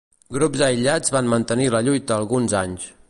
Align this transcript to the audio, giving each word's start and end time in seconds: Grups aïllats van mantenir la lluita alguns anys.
Grups 0.35 0.63
aïllats 0.67 1.13
van 1.17 1.29
mantenir 1.33 1.69
la 1.77 1.83
lluita 1.89 2.17
alguns 2.17 2.57
anys. 2.63 2.89